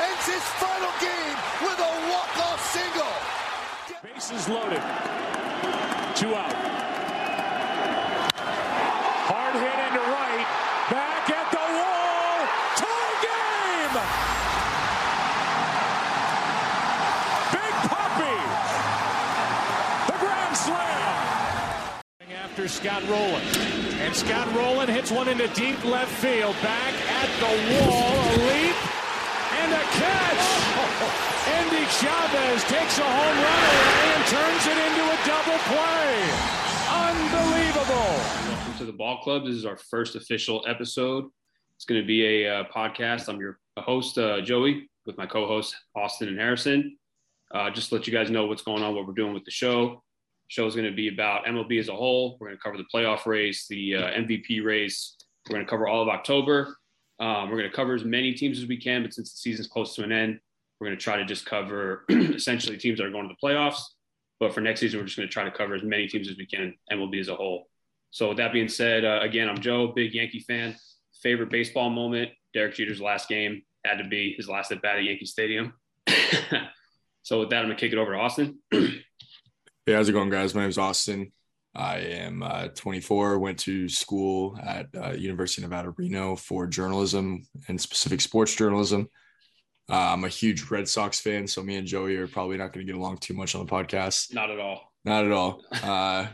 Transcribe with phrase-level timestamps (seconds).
[0.00, 3.14] ends his final game with a walk-off single.
[4.02, 4.82] Bases loaded.
[6.14, 6.54] Two out.
[9.28, 10.46] Hard hit into right.
[10.90, 12.48] Back at the wall.
[12.80, 13.94] Tie game.
[17.52, 18.38] Big Poppy.
[20.06, 21.16] The grand slam.
[22.42, 23.42] After Scott Rolen.
[24.00, 26.56] And Scott Rolen hits one into deep left field.
[26.62, 28.14] Back at the wall.
[28.16, 28.76] A leap
[29.60, 30.44] and a catch.
[31.58, 36.30] Endy Chavez takes a home run away and turns it into a double play.
[36.94, 38.14] Unbelievable.
[38.54, 39.44] Welcome to the Ball Club.
[39.44, 41.24] This is our first official episode.
[41.74, 43.28] It's going to be a uh, podcast.
[43.28, 46.96] I'm your host, uh, Joey, with my co hosts, Austin and Harrison.
[47.52, 49.50] Uh, just to let you guys know what's going on, what we're doing with the
[49.50, 50.00] show.
[50.46, 52.36] show is going to be about MLB as a whole.
[52.38, 55.16] We're going to cover the playoff race, the uh, MVP race.
[55.48, 56.76] We're going to cover all of October.
[57.18, 59.66] Um, we're going to cover as many teams as we can, but since the season's
[59.66, 60.38] close to an end,
[60.80, 63.80] we're going to try to just cover essentially teams that are going to the playoffs.
[64.40, 66.36] But for next season, we're just going to try to cover as many teams as
[66.36, 67.68] we can, MLB as a whole.
[68.10, 70.76] So with that being said, uh, again, I'm Joe, big Yankee fan.
[71.22, 75.04] Favorite baseball moment: Derek Jeter's last game had to be his last at bat at
[75.04, 75.72] Yankee Stadium.
[77.22, 78.58] so with that, I'm gonna kick it over to Austin.
[79.88, 80.54] Hey, how's it going, guys?
[80.54, 81.32] My name is Austin.
[81.74, 83.38] I am uh, 24.
[83.38, 89.08] Went to school at uh, University of Nevada, Reno for journalism and specific sports journalism.
[89.90, 92.86] Uh, I'm a huge Red Sox fan, so me and Joey are probably not going
[92.86, 94.34] to get along too much on the podcast.
[94.34, 94.92] Not at all.
[95.04, 95.62] Not at all.
[95.72, 96.26] Uh,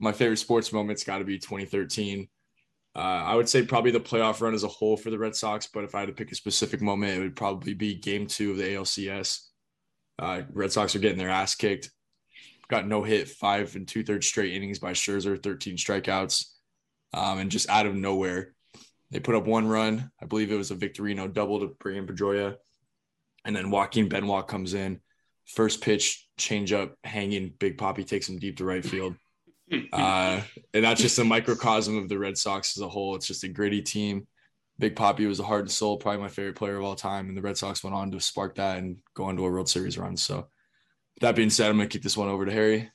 [0.00, 2.28] my favorite sports moment's got to be 2013.
[2.94, 5.66] Uh, I would say probably the playoff run as a whole for the Red Sox,
[5.66, 8.52] but if I had to pick a specific moment, it would probably be Game Two
[8.52, 9.40] of the ALCS.
[10.18, 11.90] Uh, Red Sox are getting their ass kicked.
[12.68, 16.46] Got no hit, five and two thirds straight innings by Scherzer, 13 strikeouts,
[17.14, 18.54] um, and just out of nowhere,
[19.10, 20.10] they put up one run.
[20.20, 22.56] I believe it was a Victorino double to bring in Pedroia,
[23.48, 25.00] and then Joaquin Benoit comes in,
[25.46, 27.54] first pitch, change up, hanging.
[27.58, 29.16] Big Poppy takes him deep to right field.
[29.92, 30.40] Uh,
[30.74, 33.14] and that's just a microcosm of the Red Sox as a whole.
[33.16, 34.26] It's just a gritty team.
[34.78, 37.28] Big Poppy was a heart and soul, probably my favorite player of all time.
[37.28, 39.68] And the Red Sox went on to spark that and go on to a World
[39.68, 40.16] Series run.
[40.16, 40.48] So,
[41.22, 42.90] that being said, I'm going to kick this one over to Harry.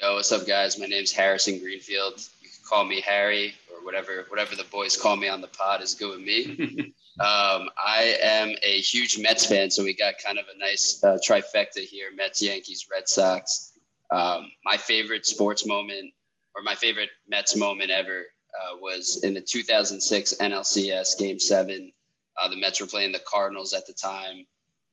[0.00, 0.78] Yo, what's up, guys?
[0.78, 2.14] My name's Harrison Greenfield.
[2.40, 3.54] You can call me Harry
[3.88, 6.92] whatever whatever the boys call me on the pod is good with me.
[7.20, 11.16] um, I am a huge Mets fan, so we got kind of a nice uh,
[11.26, 13.72] trifecta here: Mets, Yankees, Red Sox.
[14.10, 16.12] Um, my favorite sports moment,
[16.54, 18.26] or my favorite Mets moment ever,
[18.60, 21.90] uh, was in the 2006 NLCS Game Seven.
[22.38, 24.44] Uh, the Mets were playing the Cardinals at the time,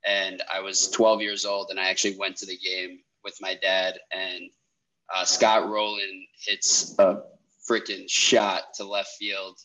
[0.05, 3.55] and I was 12 years old, and I actually went to the game with my
[3.61, 3.99] dad.
[4.13, 4.49] And
[5.13, 7.23] uh, Scott Rolen hits a
[7.69, 9.57] freaking shot to left field,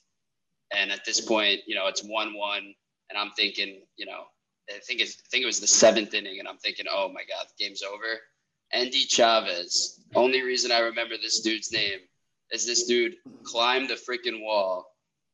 [0.75, 2.75] and at this point, you know, it's one-one,
[3.11, 4.25] and I'm thinking, you know,
[4.71, 7.23] I think it's, I think it was the seventh inning, and I'm thinking, oh my
[7.23, 8.21] god, the game's over.
[8.73, 10.01] Endy Chavez.
[10.15, 11.99] Only reason I remember this dude's name
[12.53, 14.87] is this dude climbed the freaking wall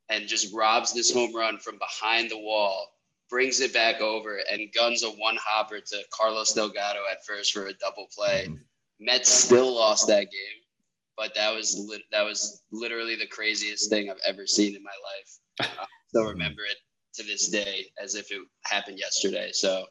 [0.09, 2.87] and just robs this home run from behind the wall,
[3.29, 7.67] brings it back over, and guns a one hopper to Carlos Delgado at first for
[7.67, 8.45] a double play.
[8.47, 8.55] Mm-hmm.
[8.99, 10.61] Mets still lost that game,
[11.17, 14.89] but that was lit- that was literally the craziest thing I've ever seen in my
[14.89, 15.71] life.
[15.79, 16.77] I still remember it
[17.15, 19.49] to this day as if it happened yesterday.
[19.51, 19.85] So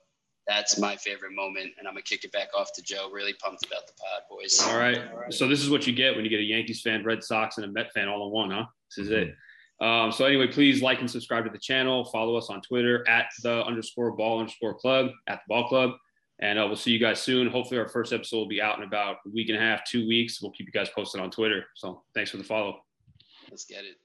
[0.47, 3.11] that's my favorite moment, and I'm gonna kick it back off to Joe.
[3.13, 4.61] Really pumped about the pod, boys.
[4.63, 5.01] All right.
[5.31, 7.65] So this is what you get when you get a Yankees fan, Red Sox, and
[7.65, 8.67] a Met fan all in one, huh?
[8.97, 9.35] This is it.
[9.81, 12.05] Um, so anyway, please like and subscribe to the channel.
[12.07, 15.91] Follow us on Twitter at the underscore ball underscore club at the ball club.
[16.39, 17.49] And uh, we'll see you guys soon.
[17.49, 20.07] Hopefully, our first episode will be out in about a week and a half, two
[20.07, 20.43] weeks.
[20.43, 21.65] We'll keep you guys posted on Twitter.
[21.75, 22.81] So thanks for the follow.
[23.51, 23.97] Let's get it.